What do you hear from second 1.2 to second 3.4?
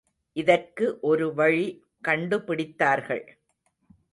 வழி கண்டுபிடித்தார்கள்.